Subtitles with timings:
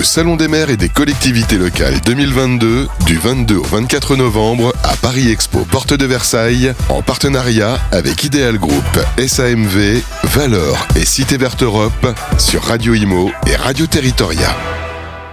[0.00, 4.96] Le Salon des maires et des collectivités locales 2022 du 22 au 24 novembre à
[4.96, 11.62] Paris Expo Porte de Versailles en partenariat avec Ideal Group, SAMV, Valor et Cité Verte
[11.62, 14.48] Europe sur Radio Imo et Radio Territoria.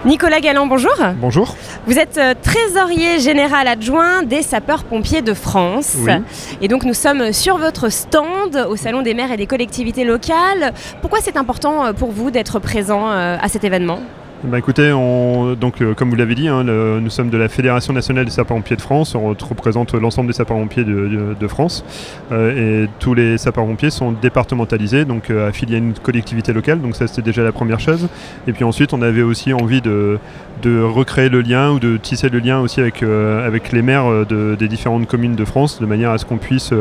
[0.04, 0.94] Nicolas Galland, bonjour.
[1.16, 1.56] Bonjour.
[1.86, 5.94] Vous êtes euh, trésorier général adjoint des sapeurs-pompiers de France.
[6.00, 6.12] Oui.
[6.60, 10.74] Et donc nous sommes sur votre stand au Salon des maires et des collectivités locales.
[11.00, 14.00] Pourquoi c'est important euh, pour vous d'être présent euh, à cet événement?
[14.44, 17.92] Bah, écoutez, on- donc, euh, comme vous l'avez dit, hein, nous sommes de la Fédération
[17.92, 19.16] nationale des sapeurs-pompiers de France.
[19.16, 21.84] On représente l'ensemble des sapeurs-pompiers de, de- France.
[22.30, 26.80] Euh, et tous les sapeurs-pompiers sont départementalisés, donc euh, affiliés à une collectivité locale.
[26.80, 28.06] Donc ça, c'était déjà la première chose.
[28.46, 30.18] Et puis ensuite, on avait aussi envie de,
[30.62, 34.54] de recréer le lien ou de tisser le lien aussi avec, avec les maires de-
[34.56, 36.72] des différentes communes de France, de manière à ce qu'on puisse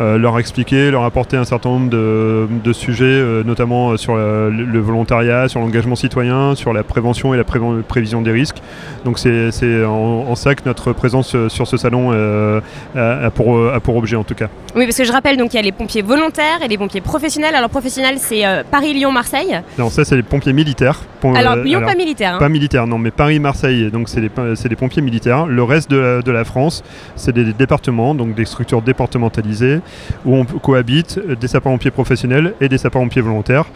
[0.00, 4.16] euh, leur expliquer, leur apporter un certain nombre de, de sujets, euh, notamment euh, sur
[4.16, 8.56] le, volontariat, sur l'engagement citoyen, sur la prévention et la prévision des risques.
[9.04, 9.90] Donc c'est en,
[10.28, 12.60] en ça que notre présence sur ce salon euh,
[12.96, 14.48] a, a pour, a pour objet en tout cas.
[14.76, 17.00] Oui, parce que je rappelle, donc il y a les pompiers volontaires et les pompiers
[17.00, 17.54] professionnels.
[17.54, 19.60] Alors professionnels, c'est Paris, Lyon, Marseille.
[19.78, 21.00] Non, ça c'est les pompiers militaires.
[21.20, 22.34] Pom- Alors Lyon, alors, pas militaire.
[22.34, 22.38] hein.
[22.38, 24.30] Pas militaires, non, mais Paris-Marseille, donc c'est les,
[24.68, 25.46] les pompiers militaires.
[25.46, 26.82] Le reste de la, de la France,
[27.16, 29.78] c'est des départements, donc des structures départementalisées,
[30.24, 33.66] où on cohabite euh, des sapeurs-pompiers professionnels et des sapeurs-pompiers volontaires.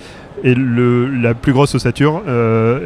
[0.44, 2.78] Et le, la plus grosse ossature euh,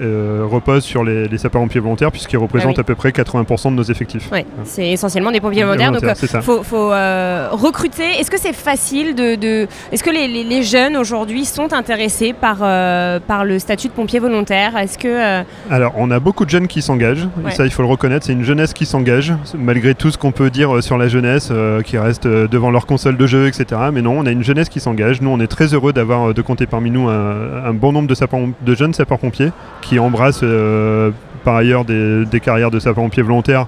[0.43, 2.81] euh, repose sur les, les sapeurs-pompiers volontaires, puisqu'ils représentent Ah oui.
[2.81, 4.31] à peu près 80% de nos effectifs.
[4.33, 5.93] Ouais, c'est essentiellement des pompiers volontaires.
[5.93, 8.05] Donc Volontaires, euh, faut, faut, euh, recruter.
[8.19, 12.33] Est-ce que c'est facile de, de- Est-ce que les, les- les jeunes aujourd'hui sont intéressés
[12.33, 14.77] par, par le statut de pompier volontaire?
[14.77, 17.51] Est-ce que Alors, on a beaucoup de jeunes qui s'engagent, Ouais.
[17.51, 20.51] ça il faut le reconnaître, c'est une jeunesse qui s'engage, malgré tout ce qu'on peut
[20.51, 21.53] dire sur la jeunesse,
[21.85, 23.81] qui reste devant leur console de jeu, etc.
[23.93, 25.21] Mais non, on a une jeunesse qui s'engage.
[25.21, 28.75] Nous, on est très heureux d'avoir de compter parmi nous un, un bon nombre de,
[28.75, 31.11] jeunes sapeurs-pompiers qui embrassent euh,
[31.45, 33.67] par ailleurs des, carrières de sapeurs-pompiers volontaires.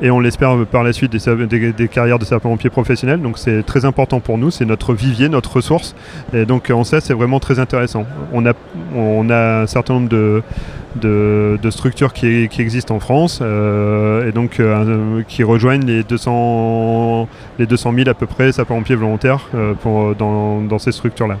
[0.00, 3.20] Et on l'espère par la suite des, carrières de sapeurs-pompiers professionnels.
[3.20, 5.96] Donc c'est très important pour nous, c'est notre vivier, notre ressource.
[6.32, 8.04] Et donc en ça, c'est vraiment très intéressant.
[8.32, 15.22] On a, un certain nombre de, structures qui, existent en France euh, et donc euh,
[15.26, 17.28] qui rejoignent les 200,
[17.58, 19.48] les 200 000 à peu près sapeurs-pompiers volontaires
[19.84, 21.38] dans ces structures-là.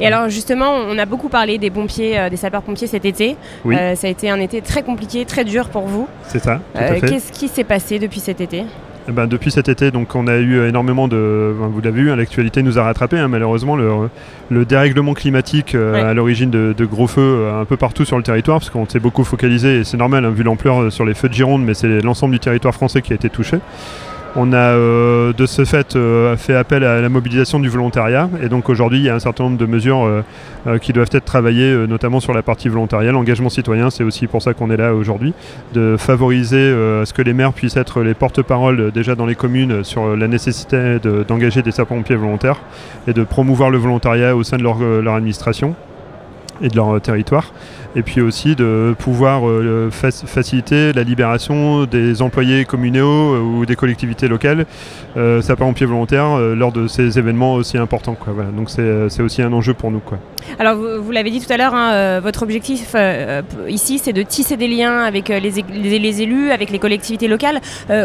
[0.00, 3.36] Et alors justement, on a beaucoup parlé des pompiers, euh, des sapeurs-pompiers cet été.
[3.64, 3.76] Oui.
[3.78, 6.08] Euh, ça a été un été très compliqué, très dur pour vous.
[6.28, 6.98] C'est ça, Euh.
[7.00, 8.64] Qu'est-ce qui s'est passé depuis cet été
[9.08, 11.52] Eh ben, depuis cet été, donc, on a eu énormément de.
[11.58, 13.18] vous l'avez vu, hein, l'actualité nous a rattrapé.
[13.18, 13.90] hein, malheureusement, le,
[14.50, 16.00] le dérèglement climatique euh, Ouais.
[16.00, 18.88] à l'origine de, de gros feux euh, un peu partout sur le territoire, parce qu'on
[18.88, 21.62] s'est beaucoup focalisé, et c'est normal, hein, vu l'ampleur euh, sur les feux de Gironde,
[21.64, 23.58] mais c'est l'ensemble du territoire français qui a été touché.
[24.34, 28.48] On a euh, de ce fait euh, fait appel à la mobilisation du volontariat et
[28.48, 30.06] donc aujourd'hui il y a un certain nombre de mesures
[30.66, 33.12] euh, qui doivent être travaillées notamment sur la partie volontariat.
[33.12, 35.34] L'engagement citoyen c'est aussi pour ça qu'on est là aujourd'hui,
[35.74, 36.70] de favoriser
[37.02, 40.28] à ce que les maires puissent être les porte-parole déjà dans les communes sur la
[40.28, 42.60] nécessité de- d'engager des sapeurs-pompiers volontaires
[43.06, 45.74] et de promouvoir le volontariat au sein de leur administration
[46.62, 47.52] et de leur euh, territoire.
[47.94, 53.66] Et puis aussi de pouvoir euh, fac- faciliter la libération des employés communaux euh, ou
[53.66, 54.66] des collectivités locales,
[55.14, 58.16] sapeurs-pompiers volontaires, lors de ces événements aussi importants.
[58.56, 60.00] Donc c'est aussi un enjeu pour nous.
[60.58, 64.12] Alors vous, l'avez dit tout à l'heure, hein, euh, votre objectif euh, euh, ici, c'est
[64.12, 67.60] de tisser des liens avec les, élus, avec les collectivités locales.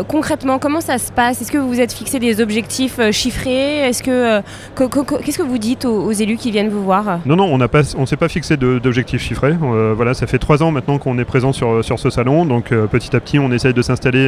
[0.08, 1.42] Concrètement, comment ça se passe?
[1.42, 3.80] Est-ce que vous vous êtes fixé des objectifs chiffrés?
[3.80, 4.42] Est-ce que
[4.76, 7.20] qu'est-ce que vous dites aux, élus qui viennent vous voir?
[7.26, 9.56] Non, non, on n'a pas, on s'est pas fixé d'objectifs chiffrés.
[9.96, 13.16] Voilà, ça fait trois ans maintenant qu'on est présent sur, sur ce salon, donc petit
[13.16, 14.28] à petit, on essaye de s'installer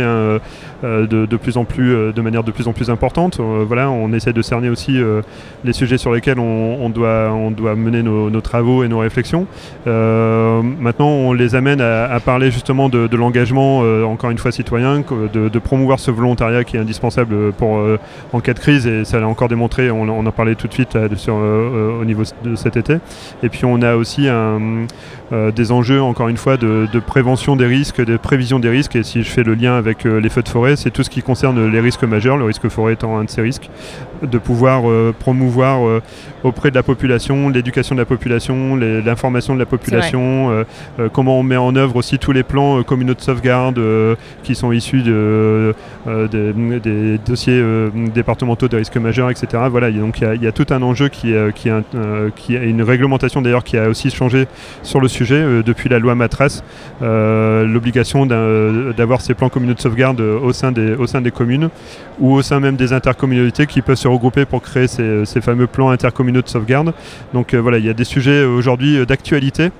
[0.83, 3.39] de, plus en plus, de manière de plus en plus importante.
[3.39, 4.99] Voilà, on essaye de cerner aussi
[5.63, 9.47] les sujets sur lesquels on doit, on doit mener nos, travaux et nos réflexions.
[9.87, 15.03] Euh, maintenant, on les amène à, parler justement de, l'engagement, euh, encore une fois citoyen,
[15.33, 17.99] de, promouvoir ce volontariat qui est indispensable pour, euh,
[18.33, 20.95] en cas de crise, et ça l'a encore démontré, on, en parlait tout de suite
[20.95, 22.97] au niveau de cet été.
[23.43, 24.27] Et puis on a aussi
[25.31, 28.95] des enjeux, encore une fois, de, prévention des risques, de prévision des risques.
[28.95, 31.21] Et si je fais le lien avec les feux de forêt, c'est tout ce qui
[31.21, 33.69] concerne les risques majeurs, le risque forêt étant un de ces risques,
[34.21, 34.83] de pouvoir
[35.19, 36.01] promouvoir
[36.43, 40.63] auprès de la population l'éducation de la population, l'information de la population, euh,
[40.99, 43.79] euh, comment on met en œuvre aussi tous les plans euh, communaux de sauvegarde
[44.43, 45.73] qui sont issus de,
[46.31, 47.61] des, des dossiers
[48.13, 49.63] départementaux de risques majeurs, etc.
[49.69, 51.33] Voilà, il y a- donc il y a, il y a tout un enjeu qui,
[51.35, 51.49] a
[52.49, 54.47] une réglementation d'ailleurs qui a aussi changé
[54.83, 56.61] sur le sujet depuis la loi Matras,
[57.01, 61.69] l'obligation d'avoir ces plans communaux de sauvegarde au sein, des, au sein des communes
[62.19, 65.67] ou au sein même des intercommunalités qui peuvent se regrouper pour créer ces, ces fameux
[65.67, 66.93] plans intercommunaux de sauvegarde.
[67.33, 69.71] Donc euh, voilà, il y a des sujets aujourd'hui d'actualité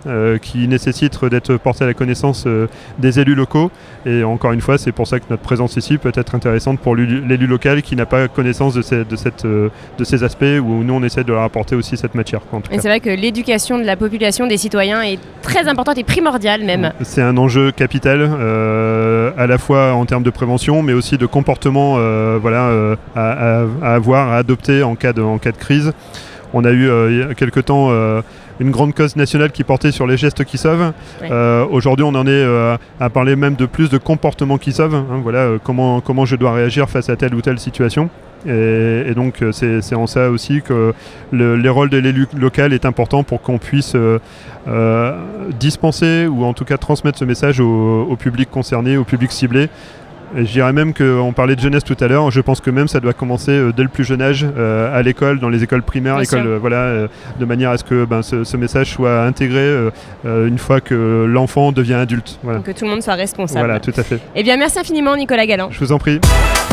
[0.41, 2.47] qui nécessitent d'être portés à la connaissance
[2.97, 3.71] des élus locaux.
[4.05, 6.95] Et encore une fois, c'est pour ça que notre présence ici peut être intéressante pour
[6.95, 10.93] l'élu local qui n'a pas connaissance de ces, de, cette, de ces aspects où nous
[10.93, 12.41] on essaie de leur apporter aussi cette matière.
[12.71, 16.63] Et c'est vrai que l'éducation de la population, des citoyens est très importante et primordiale
[16.63, 16.91] même.
[17.01, 21.95] C'est un enjeu capital, à la fois en termes de prévention, mais aussi de comportement
[22.39, 25.93] voilà, à, à, avoir, à adopter en cas de, en cas de crise.
[26.53, 28.21] On a eu euh, il y a quelque temps euh,
[28.59, 30.93] une grande cause nationale qui portait sur les gestes qui sauvent.
[31.23, 32.45] Euh, aujourd'hui, on en est
[32.99, 34.95] à parler même de plus de comportements qui sauvent.
[34.95, 38.09] Hein, voilà, comment, comment je dois réagir face à telle ou telle situation.
[38.47, 40.93] Et, donc, c'est en ça aussi que
[41.31, 43.95] le, les rôles de l'élu local est important pour qu'on puisse
[45.59, 49.69] dispenser ou en tout cas transmettre ce message au, au public concerné, au public ciblé,
[50.35, 52.99] je dirais même qu'on parlait de jeunesse tout à l'heure, je pense que même ça
[52.99, 56.19] doit commencer euh, dès le plus jeune âge, euh, à l'école, dans les écoles primaires,
[56.33, 57.07] euh, voilà,
[57.39, 59.89] de manière à ce que ben, ce, message soit intégré
[60.25, 62.39] une fois que l'enfant devient adulte.
[62.43, 62.59] Voilà.
[62.59, 63.59] que tout le monde soit responsable.
[63.59, 64.19] Voilà, tout à fait.
[64.35, 65.69] Eh bien, merci infiniment, Nicolas Galland.
[65.71, 66.19] Je vous en prie.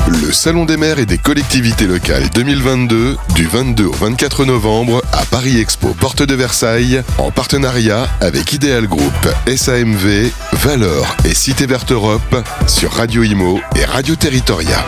[0.08, 5.24] Le Salon des maires et des collectivités locales 2022, du 22 au 24 novembre, à
[5.24, 9.12] Paris Expo, porte de Versailles, en partenariat avec Ideal Group,
[9.46, 12.36] SAMV, Valor et Cité Verte Europe,
[12.68, 14.84] sur Radio Imo et Radio Territoria.